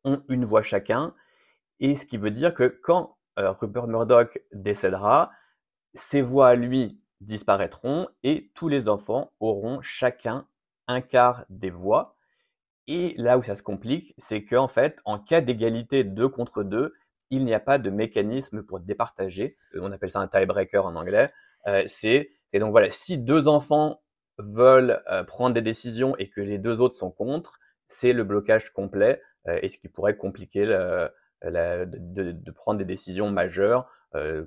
ont 0.03 0.23
une 0.29 0.45
voix 0.45 0.63
chacun, 0.63 1.13
et 1.79 1.95
ce 1.95 2.05
qui 2.05 2.17
veut 2.17 2.31
dire 2.31 2.53
que 2.53 2.63
quand 2.63 3.17
euh, 3.39 3.51
Rupert 3.51 3.87
Murdoch 3.87 4.41
décédera, 4.51 5.31
ses 5.93 6.21
voix 6.21 6.49
à 6.49 6.55
lui 6.55 6.99
disparaîtront, 7.21 8.07
et 8.23 8.51
tous 8.55 8.67
les 8.67 8.89
enfants 8.89 9.31
auront 9.39 9.81
chacun 9.81 10.47
un 10.87 11.01
quart 11.01 11.45
des 11.49 11.69
voix, 11.69 12.16
Et 12.87 13.13
là 13.17 13.37
où 13.37 13.43
ça 13.43 13.55
se 13.55 13.63
complique, 13.63 14.13
c'est 14.17 14.45
qu'en 14.45 14.67
fait, 14.67 14.99
en 15.03 15.19
cas 15.19 15.41
d'égalité 15.41 16.03
2 16.03 16.29
contre 16.29 16.63
2, 16.63 16.93
il 17.29 17.43
n'y 17.43 17.53
a 17.53 17.59
pas 17.59 17.77
de 17.77 17.89
mécanisme 17.89 18.63
pour 18.63 18.79
départager. 18.79 19.57
On 19.75 19.91
appelle 19.91 20.09
ça 20.09 20.19
un 20.19 20.27
tiebreaker 20.27 20.85
en 20.85 20.95
anglais. 20.95 21.31
Euh, 21.67 21.83
c'est 21.87 22.29
donc 22.53 22.71
voilà, 22.71 22.89
si 22.89 23.17
deux 23.17 23.47
enfants 23.47 24.01
veulent 24.39 25.03
euh, 25.11 25.23
prendre 25.23 25.53
des 25.53 25.61
décisions 25.61 26.15
et 26.17 26.29
que 26.29 26.41
les 26.41 26.57
deux 26.57 26.79
autres 26.79 26.95
sont 26.95 27.11
contre, 27.11 27.59
c'est 27.87 28.13
le 28.13 28.23
blocage 28.23 28.71
complet 28.71 29.21
euh, 29.47 29.59
et 29.61 29.69
ce 29.69 29.77
qui 29.77 29.89
pourrait 29.89 30.15
compliquer 30.15 30.65
de, 30.65 31.11
de, 31.43 32.51
prendre 32.51 32.79
des 32.79 32.85
décisions 32.85 33.29
majeures 33.29 33.87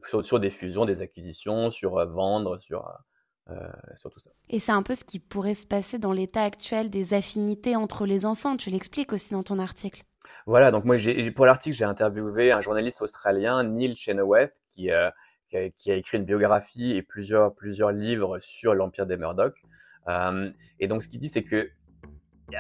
sur, 0.03 0.25
sur, 0.25 0.41
des 0.41 0.51
fusions, 0.51 0.87
des 0.87 1.03
acquisitions, 1.03 1.71
sur 1.71 2.05
vendre, 2.07 2.59
sur 2.59 2.91
euh, 3.49 3.69
sur 3.97 4.11
tout 4.11 4.21
ça. 4.21 4.31
Et 4.49 4.59
c'est 4.59 4.73
un 4.73 4.83
peu 4.83 4.95
ce 4.95 5.05
qui 5.05 5.19
pourrait 5.19 5.55
se 5.55 5.67
passer 5.67 5.99
dans 5.99 6.13
l'état 6.13 6.43
actuel 6.43 6.91
des 6.91 7.15
affinités 7.15 7.77
entre 7.77 8.07
les 8.07 8.27
enfants. 8.27 8.57
Tu 8.57 8.71
l'expliques 8.71 9.13
aussi 9.13 9.33
dans 9.33 9.43
ton 9.43 9.59
article. 9.59 10.03
Voilà, 10.47 10.71
donc 10.71 10.85
moi, 10.85 10.97
pour 11.35 11.47
l'article, 11.47 11.77
j'ai 11.77 11.85
interviewé 11.85 12.53
un 12.53 12.61
journaliste 12.61 13.03
australien, 13.03 13.63
Neil 13.65 13.97
Chenoweth, 13.97 14.55
qui, 14.71 14.91
euh, 14.91 15.11
qui, 15.49 15.91
a, 15.91 15.95
écrit 15.95 16.19
une 16.19 16.25
biographie 16.25 16.97
et 16.97 17.03
plusieurs, 17.03 17.55
plusieurs 17.55 17.93
livres 17.93 18.39
sur 18.39 18.75
l'empire 18.75 19.07
des 19.07 19.17
Murdoch. 19.17 19.55
Euh, 20.09 20.51
et 20.79 20.87
donc, 20.87 21.03
ce 21.03 21.09
qu'il 21.09 21.19
dit, 21.19 21.29
c'est 21.29 21.45
que 21.45 21.71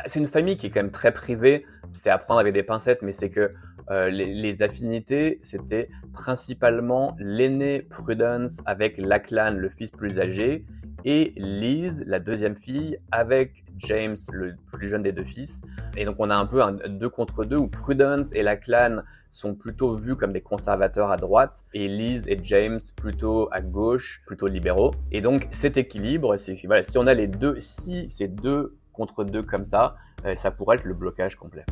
c'est 0.07 0.21
une 0.21 0.29
famille 0.29 0.57
qui 0.57 0.67
est 0.67 0.71
quand 0.71 0.83
même 0.83 0.91
très 0.91 1.13
privée. 1.13 1.67
C'est 1.93 2.11
à 2.11 2.19
prendre 2.19 2.41
avec 2.41 2.53
des 2.53 2.63
pincettes, 2.63 3.03
mais 3.03 3.13
c'est 3.13 3.31
que 3.31 3.53
euh, 3.90 4.09
les, 4.11 4.62
affinités, 4.62 5.38
c'était 5.42 5.88
principalement 6.12 7.16
l'aîné 7.18 7.82
Prudence 7.82 8.59
avec 8.64 8.99
Lachlan, 8.99 9.52
le 9.56 9.68
fils 9.68 9.90
plus 9.90 10.20
âgé, 10.20 10.64
et 11.04 11.32
Liz, 11.37 12.04
la 12.06 12.20
deuxième 12.20 12.56
fille, 12.56 12.99
avec 13.11 13.64
James, 13.78 14.16
le 14.32 14.54
plus 14.73 14.88
jeune 14.88 15.02
des 15.02 15.12
deux 15.12 15.25
fils. 15.25 15.62
Et 15.97 16.04
donc 16.04 16.16
on 16.18 16.30
a 16.30 16.37
un 16.37 16.47
peu 16.47 16.62
un 16.62 16.73
deux 16.73 17.09
contre 17.09 17.44
deux 17.44 17.56
où 17.56 17.68
Prudence 17.68 18.32
et 18.35 18.42
Lachlan 18.42 19.02
sont 19.30 19.54
plutôt 19.54 19.94
vus 19.94 20.16
comme 20.16 20.32
des 20.32 20.40
conservateurs 20.40 21.11
à 21.11 21.16
droite 21.16 21.64
et 21.73 21.88
Liz 21.88 22.25
et 22.28 22.38
James 22.42 22.80
plutôt 22.97 23.49
à 23.52 23.61
gauche, 23.61 24.23
plutôt 24.26 24.47
libéraux. 24.47 24.92
Et 25.12 25.20
donc 25.20 25.49
cet 25.50 25.76
équilibre, 25.76 26.37
c'est 26.37 26.54
voilà, 26.66 26.82
si 26.82 26.99
on 26.99 27.06
a 27.06 27.14
les 27.14 27.26
deux, 27.26 27.59
si 27.59 28.09
ces 28.09 28.28
deux 28.28 28.76
contre 28.92 29.25
deux 29.25 29.42
comme 29.42 29.64
ça, 29.64 29.97
euh, 30.26 30.35
ça 30.35 30.50
pourrait 30.50 30.76
être 30.76 30.85
le 30.85 30.94
blocage 30.94 31.37
complet. 31.37 31.64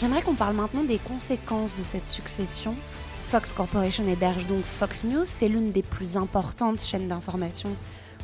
J'aimerais 0.00 0.22
qu'on 0.22 0.34
parle 0.34 0.56
maintenant 0.56 0.82
des 0.82 0.98
conséquences 0.98 1.76
de 1.76 1.84
cette 1.84 2.06
succession. 2.06 2.74
Fox 3.22 3.52
Corporation 3.52 4.06
héberge 4.08 4.46
donc 4.46 4.64
Fox 4.64 5.04
News, 5.04 5.24
c'est 5.24 5.48
l'une 5.48 5.70
des 5.70 5.82
plus 5.82 6.16
importantes 6.16 6.80
chaînes 6.80 7.08
d'information 7.08 7.70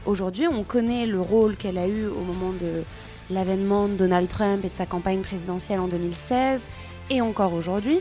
aujourd'hui. 0.04 0.48
On 0.48 0.64
connaît 0.64 1.06
le 1.06 1.20
rôle 1.20 1.56
qu'elle 1.56 1.78
a 1.78 1.86
eu 1.86 2.06
au 2.06 2.20
moment 2.20 2.52
de 2.52 2.82
l'avènement 3.30 3.88
de 3.88 3.94
Donald 3.94 4.28
Trump 4.28 4.64
et 4.64 4.68
de 4.68 4.74
sa 4.74 4.86
campagne 4.86 5.20
présidentielle 5.20 5.78
en 5.78 5.86
2016 5.86 6.68
et 7.10 7.20
encore 7.20 7.52
aujourd'hui. 7.52 8.00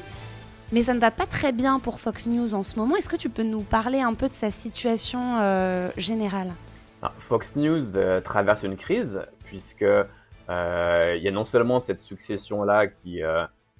Mais 0.71 0.83
ça 0.83 0.93
ne 0.93 0.99
va 0.99 1.11
pas 1.11 1.25
très 1.25 1.51
bien 1.51 1.79
pour 1.79 1.99
Fox 1.99 2.25
News 2.25 2.53
en 2.55 2.63
ce 2.63 2.75
moment. 2.75 2.95
Est-ce 2.95 3.09
que 3.09 3.15
tu 3.15 3.29
peux 3.29 3.43
nous 3.43 3.61
parler 3.61 4.01
un 4.01 4.13
peu 4.13 4.27
de 4.27 4.33
sa 4.33 4.51
situation 4.51 5.39
euh, 5.41 5.89
générale? 5.97 6.53
Ah, 7.01 7.13
Fox 7.19 7.55
News 7.55 7.97
euh, 7.97 8.19
traverse 8.19 8.63
une 8.63 8.75
crise 8.75 9.21
puisque 9.43 9.83
euh, 9.83 11.15
il 11.17 11.23
y 11.23 11.27
a 11.27 11.31
non 11.31 11.45
seulement 11.45 11.79
cette 11.79 11.99
succession-là 11.99 12.87
qui 12.87 13.21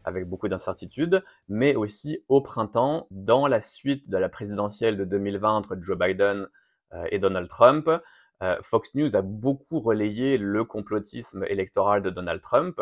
avec 0.10 0.28
beaucoup 0.28 0.50
d'incertitudes, 0.50 1.24
mais 1.48 1.76
aussi 1.76 2.24
au 2.28 2.42
printemps, 2.42 3.08
dans 3.12 3.48
la 3.48 3.60
suite 3.60 4.10
de 4.10 4.18
la 4.18 4.30
présidentielle 4.30 4.98
de 4.98 5.06
2020 5.06 5.50
entre 5.52 5.78
Joe 5.80 5.98
Biden 5.98 6.48
et 7.12 7.20
Donald 7.20 7.48
Trump, 7.48 7.88
Fox 8.64 8.96
News 8.96 9.16
a 9.16 9.22
beaucoup 9.22 9.80
relayé 9.80 10.38
le 10.38 10.66
complotisme 10.66 11.44
électoral 11.44 12.02
de 12.02 12.10
Donald 12.10 12.42
Trump. 12.42 12.82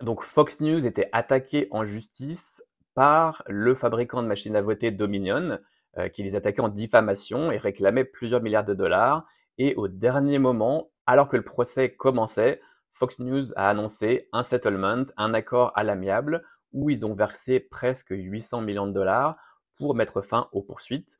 Donc 0.00 0.22
Fox 0.22 0.60
News 0.60 0.86
était 0.86 1.08
attaqué 1.12 1.66
en 1.70 1.84
justice 1.84 2.62
par 2.94 3.42
le 3.46 3.74
fabricant 3.74 4.22
de 4.22 4.28
machines 4.28 4.56
à 4.56 4.60
voter 4.60 4.90
Dominion, 4.90 5.58
euh, 5.98 6.08
qui 6.08 6.22
les 6.22 6.36
attaquait 6.36 6.60
en 6.60 6.68
diffamation 6.68 7.50
et 7.50 7.56
réclamait 7.56 8.04
plusieurs 8.04 8.42
milliards 8.42 8.64
de 8.64 8.74
dollars. 8.74 9.24
Et 9.56 9.74
au 9.76 9.88
dernier 9.88 10.38
moment, 10.38 10.90
alors 11.06 11.28
que 11.28 11.36
le 11.36 11.44
procès 11.44 11.94
commençait, 11.94 12.60
Fox 12.92 13.20
News 13.20 13.52
a 13.54 13.68
annoncé 13.68 14.28
un 14.32 14.42
settlement, 14.42 15.04
un 15.16 15.34
accord 15.34 15.72
à 15.76 15.84
l'amiable, 15.84 16.44
où 16.72 16.90
ils 16.90 17.04
ont 17.06 17.14
versé 17.14 17.60
presque 17.60 18.10
800 18.10 18.62
millions 18.62 18.86
de 18.86 18.92
dollars 18.92 19.36
pour 19.76 19.94
mettre 19.94 20.22
fin 20.22 20.48
aux 20.52 20.62
poursuites. 20.62 21.18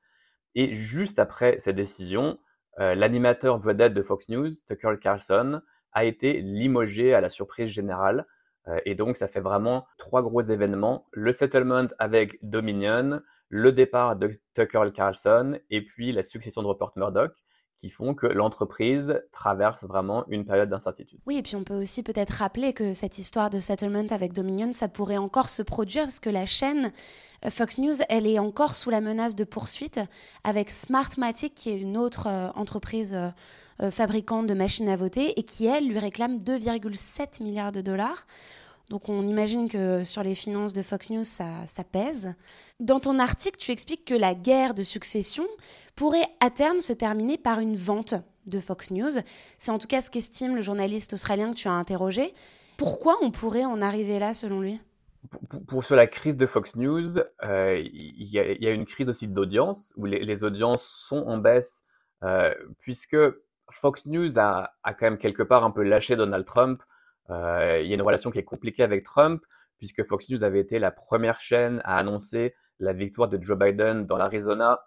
Et 0.54 0.72
juste 0.72 1.18
après 1.18 1.58
cette 1.58 1.76
décision, 1.76 2.38
euh, 2.80 2.94
l'animateur 2.94 3.58
vedette 3.58 3.94
de 3.94 4.02
Fox 4.02 4.28
News, 4.28 4.50
Tucker 4.66 4.96
Carlson, 5.00 5.60
a 5.92 6.04
été 6.04 6.40
limogé 6.40 7.14
à 7.14 7.20
la 7.20 7.28
surprise 7.28 7.70
générale 7.70 8.26
euh, 8.68 8.78
et 8.84 8.94
donc, 8.94 9.16
ça 9.16 9.28
fait 9.28 9.40
vraiment 9.40 9.86
trois 9.96 10.22
gros 10.22 10.42
événements. 10.42 11.06
Le 11.12 11.32
settlement 11.32 11.86
avec 11.98 12.38
Dominion, 12.42 13.20
le 13.48 13.72
départ 13.72 14.16
de 14.16 14.32
Tucker 14.54 14.90
Carlson 14.94 15.58
et 15.70 15.84
puis 15.84 16.12
la 16.12 16.22
succession 16.22 16.62
de 16.62 16.66
Rupert 16.66 16.92
Murdoch 16.96 17.32
qui 17.78 17.90
font 17.90 18.14
que 18.14 18.26
l'entreprise 18.26 19.22
traverse 19.32 19.84
vraiment 19.84 20.24
une 20.28 20.44
période 20.44 20.68
d'incertitude. 20.68 21.20
Oui, 21.26 21.38
et 21.38 21.42
puis 21.42 21.56
on 21.56 21.64
peut 21.64 21.80
aussi 21.80 22.02
peut-être 22.02 22.30
rappeler 22.30 22.72
que 22.72 22.92
cette 22.92 23.18
histoire 23.18 23.50
de 23.50 23.58
settlement 23.60 24.06
avec 24.10 24.32
Dominion, 24.32 24.72
ça 24.72 24.88
pourrait 24.88 25.16
encore 25.16 25.48
se 25.48 25.62
produire 25.62 26.04
parce 26.04 26.20
que 26.20 26.30
la 26.30 26.46
chaîne 26.46 26.92
euh, 27.44 27.50
Fox 27.50 27.78
News, 27.78 27.94
elle 28.08 28.26
est 28.26 28.38
encore 28.38 28.74
sous 28.74 28.90
la 28.90 29.00
menace 29.00 29.36
de 29.36 29.44
poursuite 29.44 30.00
avec 30.44 30.70
Smartmatic, 30.70 31.54
qui 31.54 31.70
est 31.70 31.78
une 31.78 31.96
autre 31.96 32.26
euh, 32.26 32.50
entreprise 32.54 33.16
fabricante 33.92 34.48
de 34.48 34.54
machines 34.54 34.88
à 34.88 34.96
voter 34.96 35.38
et 35.38 35.44
qui, 35.44 35.66
elle, 35.66 35.86
lui 35.86 36.00
réclame 36.00 36.38
2,7 36.38 37.40
milliards 37.44 37.70
de 37.70 37.80
dollars. 37.80 38.26
Donc 38.90 39.10
on 39.10 39.22
imagine 39.24 39.68
que 39.68 40.02
sur 40.02 40.22
les 40.22 40.34
finances 40.34 40.72
de 40.72 40.82
Fox 40.82 41.10
News, 41.10 41.24
ça, 41.24 41.66
pèse. 41.92 42.34
Dans 42.80 43.00
ton 43.00 43.18
article, 43.18 43.58
tu 43.58 43.70
expliques 43.70 44.06
que 44.06 44.14
la 44.14 44.34
guerre 44.34 44.72
de 44.72 44.82
succession 44.82 45.44
pourrait 45.94 46.26
à 46.40 46.50
terme 46.50 46.80
se 46.80 46.94
terminer 46.94 47.36
par 47.36 47.60
une 47.60 47.76
vente 47.76 48.14
de 48.46 48.60
Fox 48.60 48.90
News. 48.90 49.12
C'est 49.58 49.70
en 49.70 49.78
tout 49.78 49.88
cas 49.88 50.00
ce 50.00 50.10
qu'estime 50.10 50.56
le 50.56 50.62
journaliste 50.62 51.12
australien 51.12 51.50
que 51.50 51.56
tu 51.56 51.68
as 51.68 51.72
interrogé. 51.72 52.32
Pourquoi 52.78 53.16
on 53.20 53.30
pourrait 53.30 53.66
en 53.66 53.82
arriver 53.82 54.18
là 54.18 54.32
selon 54.32 54.62
lui? 54.62 54.80
Pour, 55.66 55.84
sur 55.84 55.96
la 55.96 56.06
crise 56.06 56.38
de 56.38 56.46
Fox 56.46 56.76
News, 56.76 57.18
euh, 57.44 57.78
il 57.78 58.26
y, 58.26 58.38
a 58.38 58.70
une 58.70 58.86
crise 58.86 59.10
aussi 59.10 59.28
d'audience, 59.28 59.92
où 59.96 60.06
les, 60.06 60.44
audiences 60.44 60.84
sont 60.84 61.24
en 61.26 61.36
baisse, 61.36 61.82
euh, 62.22 62.54
puisque 62.78 63.16
Fox 63.70 64.06
News 64.06 64.38
a, 64.38 64.70
a, 64.82 64.94
quand 64.94 65.06
même 65.06 65.18
quelque 65.18 65.42
part 65.42 65.64
un 65.64 65.70
peu 65.72 65.82
lâché 65.82 66.16
Donald 66.16 66.46
Trump 66.46 66.82
il 67.28 67.86
y 67.86 67.92
a 67.92 67.94
une 67.94 68.02
relation 68.02 68.30
qui 68.30 68.38
est 68.38 68.44
compliquée 68.44 68.82
avec 68.82 69.04
Trump, 69.04 69.42
puisque 69.78 70.04
Fox 70.04 70.28
News 70.30 70.44
avait 70.44 70.60
été 70.60 70.78
la 70.78 70.90
première 70.90 71.40
chaîne 71.40 71.80
à 71.84 71.96
annoncer 71.96 72.54
la 72.80 72.92
victoire 72.92 73.28
de 73.28 73.40
Joe 73.40 73.58
Biden 73.58 74.06
dans 74.06 74.16
l'Arizona, 74.16 74.80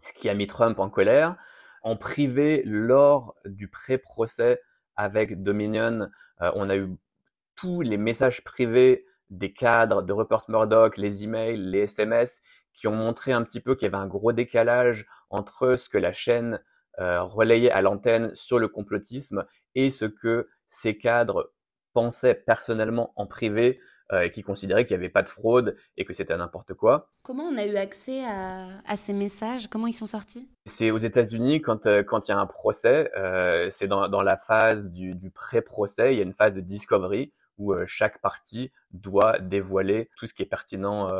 ce 0.00 0.12
qui 0.12 0.28
a 0.28 0.34
mis 0.34 0.46
Trump 0.46 0.78
en 0.78 0.90
colère. 0.90 1.36
En 1.82 1.96
privé, 1.96 2.62
lors 2.64 3.34
du 3.44 3.68
pré-procès 3.68 4.60
avec 4.96 5.42
Dominion, 5.42 6.08
euh, 6.42 6.50
on 6.54 6.70
a 6.70 6.76
eu 6.76 6.88
tous 7.56 7.82
les 7.82 7.96
messages 7.96 8.42
privés 8.42 9.06
des 9.30 9.52
cadres 9.52 10.02
de 10.02 10.12
Rupert 10.12 10.44
Murdoch, 10.48 10.96
les 10.96 11.24
emails, 11.24 11.56
les 11.56 11.80
SMS, 11.80 12.42
qui 12.72 12.88
ont 12.88 12.94
montré 12.94 13.32
un 13.32 13.42
petit 13.42 13.60
peu 13.60 13.74
qu'il 13.74 13.86
y 13.86 13.94
avait 13.94 14.02
un 14.02 14.06
gros 14.06 14.32
décalage 14.32 15.06
entre 15.30 15.76
ce 15.76 15.88
que 15.88 15.98
la 15.98 16.12
chaîne 16.12 16.60
euh, 17.00 17.22
relayait 17.22 17.70
à 17.70 17.82
l'antenne 17.82 18.34
sur 18.34 18.58
le 18.58 18.68
complotisme 18.68 19.44
et 19.74 19.90
ce 19.90 20.04
que 20.04 20.48
ces 20.68 20.96
cadres 20.98 21.52
pensait 21.94 22.34
personnellement 22.34 23.12
en 23.16 23.26
privé 23.26 23.80
euh, 24.12 24.20
et 24.20 24.30
qui 24.30 24.42
considérait 24.42 24.84
qu'il 24.84 24.94
n'y 24.98 25.02
avait 25.02 25.12
pas 25.12 25.22
de 25.22 25.30
fraude 25.30 25.78
et 25.96 26.04
que 26.04 26.12
c'était 26.12 26.36
n'importe 26.36 26.74
quoi. 26.74 27.10
Comment 27.22 27.44
on 27.44 27.56
a 27.56 27.64
eu 27.64 27.76
accès 27.76 28.22
à, 28.22 28.96
ces 28.96 29.14
messages? 29.14 29.68
Comment 29.68 29.86
ils 29.86 29.94
sont 29.94 30.04
sortis? 30.04 30.50
C'est 30.66 30.90
aux 30.90 30.98
États-Unis 30.98 31.62
quand 31.62 31.86
euh, 31.86 32.02
quand 32.02 32.28
il 32.28 32.32
y 32.32 32.34
a 32.34 32.38
un 32.38 32.46
procès, 32.46 33.10
euh, 33.16 33.70
c'est 33.70 33.86
dans, 33.86 34.08
dans 34.08 34.20
la 34.20 34.36
phase 34.36 34.90
du, 34.90 35.14
du 35.14 35.30
pré-procès, 35.30 36.12
il 36.12 36.18
y 36.18 36.20
a 36.20 36.22
une 36.22 36.34
phase 36.34 36.52
de 36.52 36.60
discovery 36.60 37.32
où 37.56 37.72
chaque 37.86 38.20
partie 38.20 38.72
doit 38.90 39.38
dévoiler 39.38 40.10
tout 40.16 40.26
ce 40.26 40.34
qui 40.34 40.42
est 40.42 40.46
pertinent 40.46 41.16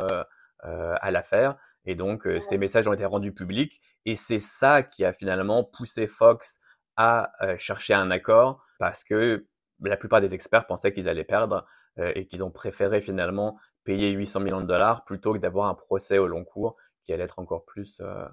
à 0.59 1.09
l'affaire. 1.09 1.55
Et 1.85 1.95
donc 1.95 2.27
ces 2.41 2.57
messages 2.57 2.89
ont 2.89 2.93
été 2.93 3.05
rendus 3.05 3.31
publics 3.31 3.81
et 4.03 4.17
c'est 4.17 4.39
ça 4.39 4.83
qui 4.83 5.05
a 5.05 5.13
finalement 5.13 5.63
poussé 5.63 6.09
Fox 6.09 6.59
à 6.97 7.31
chercher 7.57 7.93
un 7.93 8.11
accord 8.11 8.61
parce 8.79 9.05
que 9.05 9.47
la 9.81 9.97
plupart 9.97 10.21
des 10.21 10.33
experts 10.33 10.67
pensaient 10.67 10.93
qu'ils 10.93 11.09
allaient 11.09 11.23
perdre 11.23 11.65
euh, 11.99 12.11
et 12.15 12.27
qu'ils 12.27 12.43
ont 12.43 12.51
préféré 12.51 13.01
finalement 13.01 13.57
payer 13.83 14.09
800 14.11 14.41
millions 14.41 14.61
de 14.61 14.65
dollars 14.65 15.03
plutôt 15.05 15.33
que 15.33 15.37
d'avoir 15.37 15.67
un 15.69 15.75
procès 15.75 16.17
au 16.17 16.27
long 16.27 16.43
cours 16.43 16.75
qui 17.03 17.13
allait 17.13 17.23
être 17.23 17.39
encore 17.39 17.65
plus, 17.65 18.01
euh, 18.01 18.25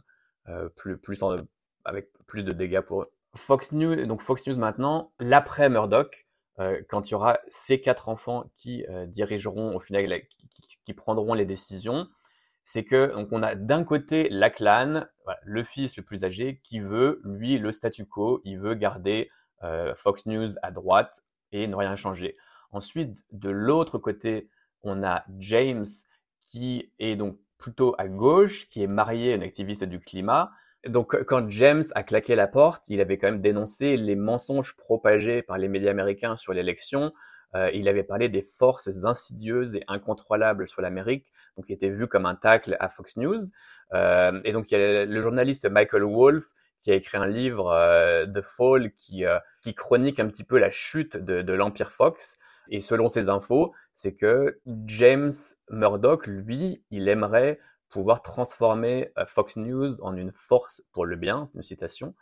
euh, 0.48 0.68
plus, 0.70 0.98
plus 0.98 1.22
avec 1.84 2.10
plus 2.26 2.44
de 2.44 2.52
dégâts 2.52 2.80
pour 2.80 3.02
eux. 3.02 3.12
Fox 3.36 3.72
News, 3.72 4.06
donc 4.06 4.20
Fox 4.20 4.46
News 4.46 4.56
maintenant, 4.56 5.12
l'après 5.18 5.68
Murdoch, 5.68 6.26
quand 6.88 7.08
il 7.08 7.12
y 7.12 7.14
aura 7.14 7.40
ces 7.48 7.80
quatre 7.80 8.08
enfants 8.08 8.44
qui 8.56 8.84
dirigeront 9.08 9.74
au 9.74 9.80
final, 9.80 10.06
qui, 10.84 10.94
prendront 10.94 11.34
les 11.34 11.46
décisions, 11.46 12.06
c'est 12.62 12.84
que 12.84 13.12
donc 13.12 13.28
on 13.32 13.42
a 13.42 13.56
d'un 13.56 13.82
côté 13.82 14.28
Lachlan, 14.28 15.06
voilà, 15.24 15.40
le 15.42 15.64
fils 15.64 15.96
le 15.96 16.04
plus 16.04 16.24
âgé, 16.24 16.60
qui 16.62 16.78
veut 16.78 17.20
lui 17.24 17.58
le 17.58 17.72
statu 17.72 18.06
quo, 18.06 18.42
il 18.44 18.60
veut 18.60 18.74
garder 18.74 19.28
Fox 19.96 20.26
News 20.26 20.50
à 20.62 20.70
droite 20.70 21.24
et 21.52 21.66
ne 21.66 21.76
rien 21.76 21.96
changer. 21.96 22.36
Ensuite, 22.72 23.24
de 23.32 23.50
l'autre 23.50 23.98
côté, 23.98 24.48
on 24.82 25.04
a 25.04 25.24
James 25.38 25.86
qui 26.46 26.92
est 26.98 27.16
donc 27.16 27.38
plutôt 27.58 27.94
à 27.98 28.08
gauche, 28.08 28.68
qui 28.68 28.82
est 28.82 28.88
marié 28.88 29.32
à 29.32 29.36
une 29.36 29.42
activiste 29.42 29.84
du 29.84 30.00
climat. 30.00 30.50
Donc 30.86 31.22
quand 31.24 31.48
James 31.48 31.84
a 31.94 32.02
claqué 32.02 32.34
la 32.34 32.48
porte, 32.48 32.88
il 32.88 33.00
avait 33.00 33.16
quand 33.16 33.28
même 33.28 33.40
dénoncé 33.40 33.96
les 33.96 34.16
mensonges 34.16 34.76
propagés 34.76 35.42
par 35.42 35.56
les 35.56 35.68
médias 35.68 35.92
américains 35.92 36.36
sur 36.36 36.52
l'élection. 36.52 37.12
Euh, 37.54 37.70
il 37.72 37.86
avait 37.88 38.02
parlé 38.02 38.28
des 38.28 38.42
forces 38.42 39.04
insidieuses 39.04 39.76
et 39.76 39.84
incontrôlables 39.86 40.66
sur 40.66 40.82
l'Amérique, 40.82 41.30
donc 41.56 41.68
il 41.68 41.74
était 41.74 41.90
vu 41.90 42.08
comme 42.08 42.26
un 42.26 42.34
tacle 42.34 42.76
à 42.80 42.88
Fox 42.88 43.16
News. 43.16 43.40
Euh, 43.92 44.40
et 44.44 44.52
donc 44.52 44.70
il 44.70 44.78
y 44.78 44.82
a 44.82 45.04
le 45.04 45.20
journaliste 45.20 45.70
Michael 45.70 46.02
Wolff 46.02 46.46
qui 46.82 46.90
a 46.90 46.94
écrit 46.94 47.16
un 47.16 47.26
livre, 47.26 47.68
euh, 47.70 48.26
The 48.26 48.42
Fall, 48.42 48.92
qui, 48.92 49.24
euh, 49.24 49.38
qui 49.62 49.74
chronique 49.74 50.20
un 50.20 50.28
petit 50.28 50.44
peu 50.44 50.58
la 50.58 50.70
chute 50.70 51.16
de, 51.16 51.42
de 51.42 51.52
l'Empire 51.52 51.92
Fox. 51.92 52.36
Et 52.68 52.80
selon 52.80 53.08
ces 53.08 53.28
infos, 53.28 53.72
c'est 53.94 54.14
que 54.14 54.60
James 54.86 55.32
Murdoch, 55.70 56.26
lui, 56.26 56.82
il 56.90 57.08
aimerait 57.08 57.58
pouvoir 57.88 58.22
transformer 58.22 59.12
euh, 59.18 59.24
Fox 59.26 59.56
News 59.56 60.00
en 60.02 60.16
une 60.16 60.32
force 60.32 60.82
pour 60.92 61.06
le 61.06 61.16
bien, 61.16 61.46
c'est 61.46 61.56
une 61.56 61.62
citation. 61.62 62.14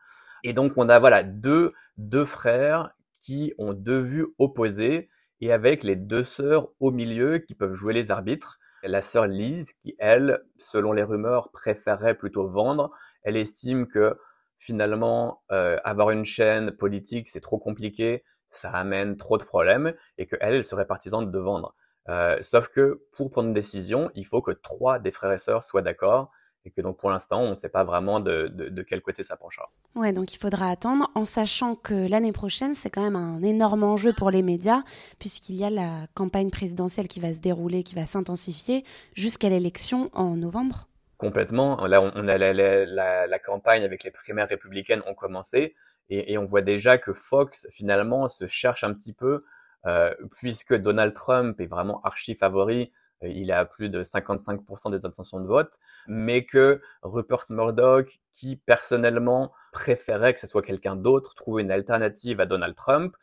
Et 0.43 0.52
donc 0.52 0.73
on 0.76 0.88
a 0.88 0.99
voilà 0.99 1.23
deux, 1.23 1.73
deux 1.97 2.25
frères 2.25 2.90
qui 3.21 3.55
ont 3.59 3.73
deux 3.73 4.00
vues 4.00 4.26
opposées 4.38 5.09
et 5.40 5.52
avec 5.52 5.83
les 5.83 5.97
deux 5.97 6.25
sœurs 6.25 6.69
au 6.81 6.90
milieu 6.90 7.38
qui 7.38 7.55
peuvent 7.55 7.75
jouer 7.75 7.95
les 7.95 8.11
arbitres. 8.11 8.59
La 8.83 9.02
sœur 9.02 9.26
Lise 9.26 9.75
qui, 9.75 9.95
elle, 9.99 10.43
selon 10.57 10.93
les 10.93 11.02
rumeurs, 11.02 11.50
préférerait 11.50 12.14
plutôt 12.14 12.49
vendre. 12.49 12.90
Elle 13.23 13.37
estime 13.37 13.87
que 13.87 14.17
finalement, 14.61 15.43
euh, 15.50 15.79
avoir 15.83 16.11
une 16.11 16.25
chaîne 16.25 16.71
politique, 16.71 17.29
c'est 17.29 17.40
trop 17.40 17.59
compliqué 17.59 18.23
ça 18.50 18.71
amène 18.71 19.17
trop 19.17 19.38
de 19.38 19.45
problèmes 19.45 19.95
et 20.19 20.26
qu'elle, 20.26 20.55
elle 20.55 20.64
serait 20.64 20.87
partisane 20.87 21.31
de 21.31 21.38
vendre. 21.38 21.75
Euh, 22.09 22.37
sauf 22.40 22.69
que 22.69 23.02
pour 23.12 23.31
prendre 23.31 23.49
une 23.49 23.55
décision, 23.55 24.11
il 24.14 24.26
faut 24.26 24.43
que 24.43 24.50
trois 24.50 24.99
des 24.99 25.12
frères 25.12 25.33
et 25.33 25.38
sœurs 25.38 25.64
soient 25.64 25.83
d'accord 25.83 26.31
et 26.67 26.71
que 26.71 26.83
donc 26.83 26.99
pour 26.99 27.11
l'instant, 27.11 27.40
on 27.40 27.50
ne 27.50 27.55
sait 27.55 27.71
pas 27.71 27.85
vraiment 27.85 28.21
de, 28.21 28.49
de, 28.49 28.83
quel 28.83 29.00
côté 29.00 29.23
ça 29.23 29.35
penchera. 29.35 29.71
Ouais, 29.95 30.12
donc 30.12 30.35
il 30.35 30.37
faudra 30.37 30.69
attendre 30.69 31.11
en 31.14 31.25
sachant 31.25 31.75
que 31.75 32.07
l'année 32.07 32.33
prochaine, 32.33 32.75
c'est 32.75 32.90
quand 32.90 33.02
même 33.02 33.17
un 33.17 33.43
énorme 33.43 33.83
enjeu 33.83 34.12
pour 34.12 34.31
les 34.31 34.43
médias 34.43 34.83
puisqu'il 35.19 35.57
y 35.57 35.64
a 35.64 35.71
la 35.71 36.07
campagne 36.12 36.50
présidentielle 36.50 37.09
qui 37.09 37.21
va 37.21 37.33
se 37.33 37.40
dérouler, 37.40 37.83
qui 37.83 37.95
va 37.95 38.05
s'intensifier 38.05 38.85
jusqu'à 39.14 39.49
l'élection 39.49 40.11
en 40.12 40.37
novembre. 40.37 40.89
Complètement. 41.20 41.84
Là, 41.84 42.00
on, 42.00 42.28
a 42.28 42.38
la, 42.38 42.54
la, 42.54 43.26
la, 43.26 43.38
campagne 43.38 43.84
avec 43.84 44.04
les 44.04 44.10
primaires 44.10 44.48
républicaines 44.48 45.02
ont 45.06 45.14
commencé. 45.14 45.74
Et, 46.08 46.38
on 46.38 46.44
voit 46.44 46.62
déjà 46.62 46.96
que 46.96 47.12
Fox, 47.12 47.68
finalement, 47.70 48.26
se 48.26 48.46
cherche 48.46 48.84
un 48.84 48.94
petit 48.94 49.12
peu, 49.12 49.44
euh, 49.84 50.14
puisque 50.38 50.74
Donald 50.74 51.12
Trump 51.12 51.60
est 51.60 51.66
vraiment 51.66 52.00
archi 52.04 52.34
favori, 52.34 52.90
euh, 53.22 53.28
il 53.28 53.52
a 53.52 53.66
plus 53.66 53.90
de 53.90 54.02
55% 54.02 54.90
des 54.90 55.04
intentions 55.04 55.40
de 55.40 55.46
vote, 55.46 55.78
mais 56.08 56.46
que 56.46 56.80
Rupert 57.02 57.44
Murdoch, 57.50 58.18
qui 58.32 58.56
personnellement 58.56 59.52
préférait 59.72 60.32
que 60.32 60.40
ce 60.40 60.46
soit 60.46 60.62
quelqu'un 60.62 60.96
d'autre, 60.96 61.34
trouve 61.34 61.60
une 61.60 61.70
alternative 61.70 62.40
à 62.40 62.46
Donald 62.46 62.74
Trump, 62.74 63.14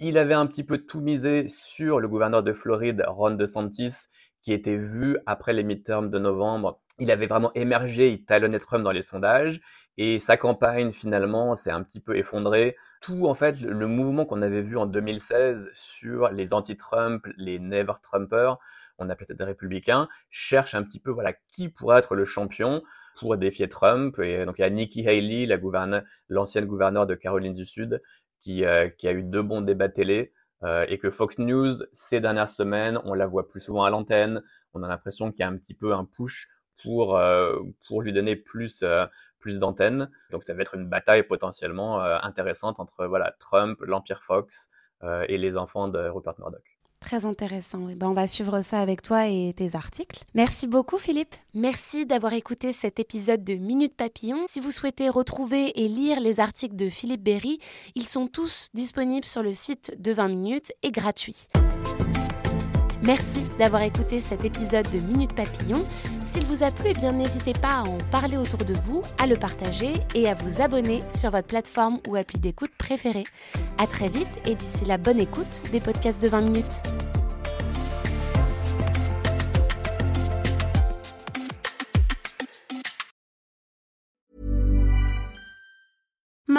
il 0.00 0.18
avait 0.18 0.34
un 0.34 0.46
petit 0.46 0.64
peu 0.64 0.78
tout 0.78 1.00
misé 1.00 1.48
sur 1.48 1.98
le 1.98 2.08
gouverneur 2.08 2.42
de 2.42 2.52
Floride, 2.52 3.04
Ron 3.08 3.32
DeSantis, 3.32 4.08
qui 4.42 4.52
était 4.52 4.76
vu 4.76 5.18
après 5.26 5.52
les 5.52 5.62
midterms 5.62 6.10
de 6.10 6.18
novembre. 6.18 6.81
Il 6.98 7.10
avait 7.10 7.26
vraiment 7.26 7.52
émergé, 7.54 8.08
il 8.08 8.24
talonnait 8.24 8.58
Trump 8.58 8.84
dans 8.84 8.90
les 8.92 9.02
sondages. 9.02 9.60
Et 9.98 10.18
sa 10.18 10.36
campagne, 10.36 10.90
finalement, 10.90 11.54
s'est 11.54 11.70
un 11.70 11.82
petit 11.82 12.00
peu 12.00 12.16
effondrée. 12.16 12.76
Tout, 13.00 13.26
en 13.26 13.34
fait, 13.34 13.60
le, 13.60 13.86
mouvement 13.86 14.24
qu'on 14.24 14.42
avait 14.42 14.62
vu 14.62 14.76
en 14.76 14.86
2016 14.86 15.70
sur 15.74 16.28
les 16.30 16.54
anti-Trump, 16.54 17.26
les 17.36 17.58
never-Trumpers, 17.58 18.58
on 18.98 19.10
appelait 19.10 19.26
ça 19.26 19.34
des 19.34 19.44
républicains, 19.44 20.08
cherche 20.30 20.74
un 20.74 20.82
petit 20.82 21.00
peu, 21.00 21.10
voilà, 21.10 21.34
qui 21.52 21.68
pourrait 21.68 21.98
être 21.98 22.14
le 22.14 22.24
champion 22.24 22.82
pour 23.18 23.36
défier 23.36 23.68
Trump. 23.68 24.18
Et 24.20 24.44
donc, 24.46 24.58
il 24.58 24.62
y 24.62 24.64
a 24.64 24.70
Nikki 24.70 25.06
Haley, 25.06 25.46
la 25.46 26.02
l'ancienne 26.28 26.66
gouverneure 26.66 27.06
de 27.06 27.14
Caroline 27.14 27.54
du 27.54 27.66
Sud, 27.66 28.00
qui, 28.40 28.64
euh, 28.64 28.88
qui 28.88 29.08
a 29.08 29.12
eu 29.12 29.22
deux 29.22 29.42
bons 29.42 29.60
débats 29.60 29.88
télé. 29.88 30.32
Euh, 30.64 30.86
et 30.88 30.98
que 30.98 31.10
Fox 31.10 31.38
News, 31.38 31.74
ces 31.92 32.20
dernières 32.20 32.48
semaines, 32.48 33.00
on 33.04 33.14
la 33.14 33.26
voit 33.26 33.48
plus 33.48 33.60
souvent 33.60 33.82
à 33.82 33.90
l'antenne. 33.90 34.42
On 34.74 34.82
a 34.82 34.88
l'impression 34.88 35.32
qu'il 35.32 35.40
y 35.40 35.42
a 35.42 35.48
un 35.48 35.56
petit 35.56 35.74
peu 35.74 35.92
un 35.92 36.04
push 36.04 36.48
pour, 36.82 37.16
euh, 37.16 37.58
pour 37.86 38.02
lui 38.02 38.12
donner 38.12 38.36
plus, 38.36 38.84
plus 39.42 39.58
d'antennes. 39.58 40.08
Donc 40.30 40.44
ça 40.44 40.54
va 40.54 40.62
être 40.62 40.74
une 40.74 40.88
bataille 40.88 41.24
potentiellement 41.24 42.02
euh, 42.02 42.16
intéressante 42.22 42.80
entre 42.80 43.04
voilà 43.06 43.34
Trump, 43.38 43.78
l'Empire 43.82 44.22
Fox 44.22 44.70
euh, 45.02 45.26
et 45.28 45.36
les 45.36 45.58
enfants 45.58 45.88
de 45.88 45.98
Rupert 46.08 46.34
Murdoch. 46.38 46.62
Très 47.00 47.26
intéressant. 47.26 47.88
Et 47.88 47.92
eh 47.92 47.94
ben, 47.96 48.06
on 48.06 48.12
va 48.12 48.28
suivre 48.28 48.60
ça 48.60 48.80
avec 48.80 49.02
toi 49.02 49.26
et 49.26 49.52
tes 49.56 49.74
articles. 49.74 50.22
Merci 50.34 50.68
beaucoup 50.68 50.98
Philippe. 50.98 51.34
Merci 51.52 52.06
d'avoir 52.06 52.32
écouté 52.32 52.72
cet 52.72 53.00
épisode 53.00 53.42
de 53.42 53.54
Minute 53.54 53.96
Papillon. 53.96 54.46
Si 54.48 54.60
vous 54.60 54.70
souhaitez 54.70 55.08
retrouver 55.08 55.82
et 55.82 55.88
lire 55.88 56.20
les 56.20 56.38
articles 56.38 56.76
de 56.76 56.88
Philippe 56.88 57.24
Berry, 57.24 57.58
ils 57.96 58.06
sont 58.06 58.28
tous 58.28 58.68
disponibles 58.72 59.26
sur 59.26 59.42
le 59.42 59.52
site 59.52 60.00
de 60.00 60.12
20 60.12 60.28
minutes 60.28 60.72
et 60.84 60.92
gratuits. 60.92 61.48
Merci 63.04 63.40
d'avoir 63.58 63.82
écouté 63.82 64.20
cet 64.20 64.44
épisode 64.44 64.88
de 64.92 64.98
Minute 65.06 65.34
Papillon. 65.34 65.82
S'il 66.24 66.46
vous 66.46 66.62
a 66.62 66.70
plu, 66.70 66.90
eh 66.90 66.94
bien 66.94 67.12
n'hésitez 67.12 67.52
pas 67.52 67.80
à 67.80 67.82
en 67.82 67.98
parler 68.12 68.36
autour 68.36 68.60
de 68.64 68.74
vous, 68.74 69.02
à 69.18 69.26
le 69.26 69.34
partager 69.36 69.92
et 70.14 70.28
à 70.28 70.34
vous 70.34 70.62
abonner 70.62 71.02
sur 71.10 71.30
votre 71.30 71.48
plateforme 71.48 71.98
ou 72.08 72.14
appli 72.14 72.38
d'écoute 72.38 72.70
préférée. 72.78 73.24
À 73.78 73.86
très 73.86 74.08
vite 74.08 74.40
et 74.46 74.54
d'ici 74.54 74.84
la 74.84 74.98
bonne 74.98 75.20
écoute 75.20 75.62
des 75.72 75.80
podcasts 75.80 76.22
de 76.22 76.28
20 76.28 76.40
minutes. 76.42 77.21